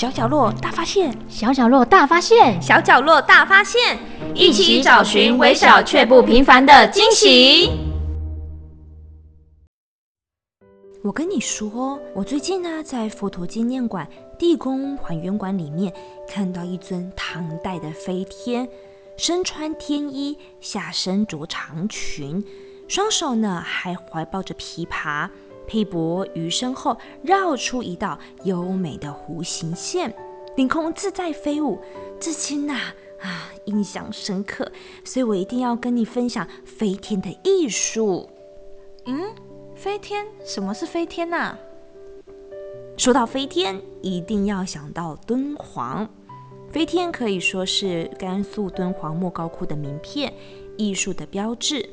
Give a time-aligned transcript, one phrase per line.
[0.00, 3.98] 小角落大发现，小角落大发现，小角落大发现，
[4.34, 7.70] 一起找寻微小却不平凡的惊喜。
[11.04, 14.08] 我跟你说，我最近呢在佛陀纪念馆
[14.38, 15.92] 地宫还原馆里面
[16.26, 18.66] 看到一尊唐代的飞天，
[19.18, 22.42] 身穿天衣，下身着长裙，
[22.88, 25.28] 双手呢还怀抱着琵琶。
[25.70, 30.12] 佩帛于身后，绕出一道优美的弧形线，
[30.56, 31.78] 凌空自在飞舞，
[32.18, 32.74] 至今呐
[33.20, 34.72] 啊印象深刻，
[35.04, 38.28] 所以我一定要跟你分享飞天的艺术。
[39.06, 39.32] 嗯，
[39.76, 40.26] 飞天？
[40.44, 41.56] 什么是飞天呐？
[42.96, 46.10] 说到飞天，一定要想到敦煌。
[46.72, 50.32] 飞天可以说是甘肃敦煌莫高窟的名片，
[50.76, 51.88] 艺术的标志。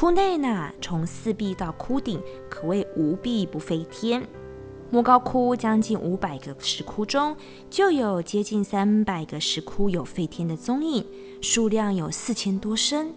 [0.00, 4.24] 窟内呢，从四壁到窟顶，可谓无壁不飞天。
[4.90, 7.36] 莫高窟将近五百个石窟中，
[7.68, 11.04] 就有接近三百个石窟有飞天的踪影，
[11.42, 13.12] 数量有四千多身。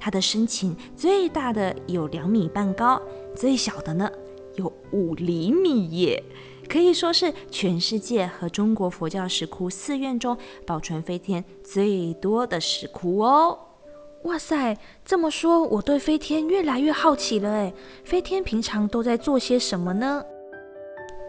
[0.00, 3.00] 它的身形最大的有两米半高，
[3.36, 4.10] 最小的呢
[4.56, 6.20] 有五厘米耶，
[6.68, 13.60] 可以说是全世界和中国佛教石窟寺院中保存飞天最多的石窟哦。
[14.26, 17.72] 哇塞，这么说，我对飞天越来越好奇了哎。
[18.04, 20.24] 飞天平常都在做些什么呢？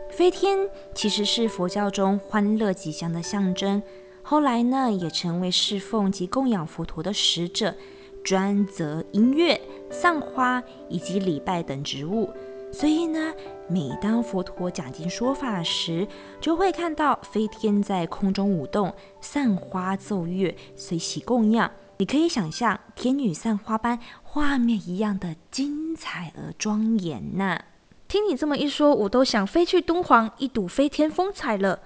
[0.09, 3.84] 飞天其实是佛教中欢乐吉祥的象征，
[4.23, 7.76] 后来呢也成为侍奉及供养佛陀的使者，
[8.23, 9.61] 专责音乐、
[9.92, 12.28] 散花以及礼拜等职务。
[12.72, 13.32] 所以呢，
[13.70, 16.08] 每当佛陀讲经说法时，
[16.42, 21.72] 就会看到飞天在空中舞动、散花奏乐，随喜供养。
[22.00, 27.59] 你可以想象天女散花般画面一样的精彩而庄严呐！
[28.08, 31.80] 听你这么一说，我都想飞去敦煌一睹飞天风采了。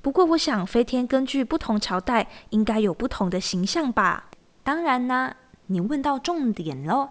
[0.00, 4.30] 不过，我想飞天根据不同朝代应该有不同的形象吧？
[4.62, 5.34] 当然啦，
[5.66, 7.08] 你问到重点喽。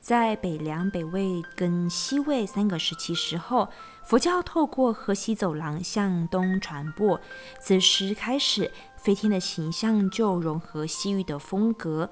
[0.00, 3.68] 在北凉、北魏跟西魏三个时期时候，
[4.02, 7.20] 佛教透过河西走廊向东传播，
[7.60, 8.72] 此时开始。
[9.02, 12.10] 飞天的形象就融合西域的风格。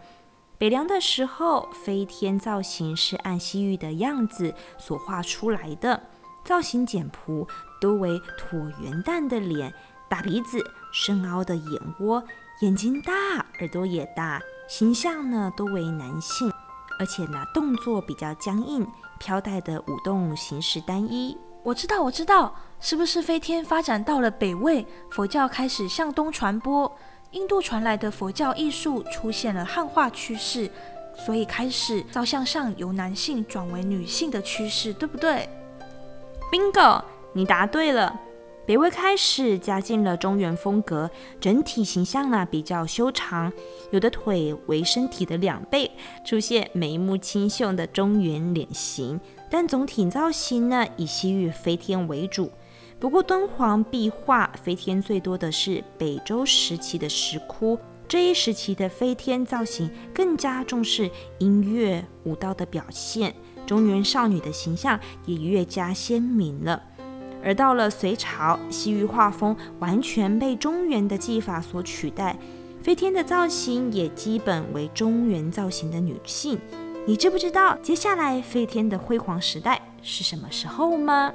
[0.56, 6.02] 北凉的时候，飞天造型是按西域的样子所画出来的，
[6.44, 7.46] 造型简朴，
[7.78, 9.72] 多为椭圆蛋的脸，
[10.08, 12.24] 大鼻子，深凹的眼窝，
[12.62, 13.12] 眼睛大，
[13.58, 16.50] 耳朵也大，形象呢多为男性，
[16.98, 18.86] 而且呢动作比较僵硬，
[19.20, 21.36] 飘带的舞动形式单一。
[21.68, 26.90] 我知道，我知道，是不是飞天发展到了北魏，佛教开始向东传播，
[27.32, 30.70] 印度传来的佛教艺术出现了汉化趋势，
[31.14, 35.46] 所以开始照相上由男性转为女性的趋势，对不对
[36.50, 37.02] ？Bingo，
[37.34, 38.18] 你答对了。
[38.64, 43.52] 北魏开始加进了中原风格，整体形象呢比较修长，
[43.90, 45.90] 有的腿为身体的两倍，
[46.24, 49.20] 出现眉目清秀的中原脸型。
[49.50, 52.50] 但总体造型呢以西域飞天为主。
[53.00, 61.08] 不过敦煌壁画飞天最多的是北周时期的石窟，这一时期的飞天造型更加重视
[61.38, 63.34] 音乐舞蹈的表现，
[63.66, 66.82] 中原少女的形象也越加鲜明了。
[67.44, 72.36] 而到了隋朝，西域画风完全被中原的技法所取代，
[72.82, 76.58] 飞天的造型也基本为中原造型的女性。
[77.08, 81.32] 你知不知道接下来飞天的辉煌时代是什么时候吗？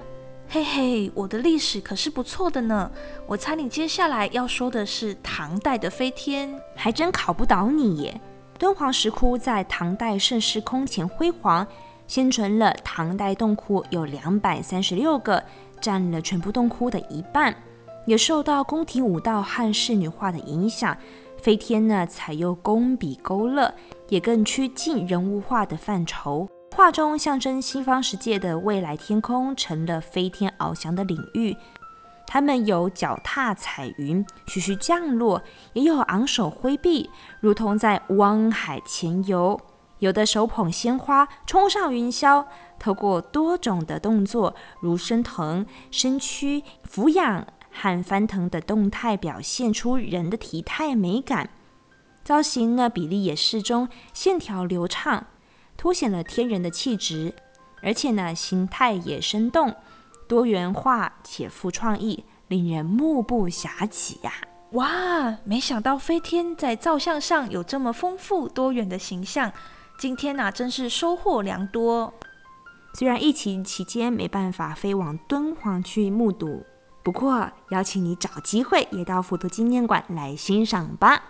[0.48, 2.92] 嘿嘿，我的历史可是不错的呢。
[3.26, 8.22] 我猜你接下来要说的是唐代的飞天，还真考不倒你耶。
[8.60, 11.66] 敦煌石窟在唐代盛世空前辉煌，
[12.06, 15.44] 现存了唐代洞窟有两百三十六个。
[15.82, 17.54] 占了全部洞窟的一半，
[18.06, 20.96] 也受到宫廷舞蹈和仕女画的影响。
[21.42, 23.74] 飞天呢，采用工笔勾勒，
[24.14, 26.48] 也更趋近人物画的范畴。
[26.76, 31.58] 画中象征西方世界的未来天空，成了飞天翱翔的领域。
[32.28, 35.42] 他们有脚踏彩云，徐徐降落，
[35.74, 37.10] 也有昂首挥臂，
[37.40, 39.60] 如同在汪海潜游。
[39.98, 42.46] 有的手捧鲜花冲上云霄，
[42.78, 51.50] 透过多种的动作，如升腾、身躯俯仰和翻腾的动态，表现出人的体态美感。
[52.24, 55.26] 造型呢比例也适中，线条流畅，
[55.76, 57.36] 凸显了天人的气质。
[57.82, 59.76] 而且呢形态也生动、
[60.28, 64.32] 多元化且富创意，令人目不暇接呀！
[64.72, 69.52] 哇，没想到飞天在造像上有这么丰富多元的形象。
[70.00, 72.14] 今天呐，真是收获良多。
[72.94, 76.64] 虽然疫情期间没办法飞往敦煌去目睹
[77.04, 81.22] 不过，邀请你找机会也到佛陀纪念馆来欣赏吧。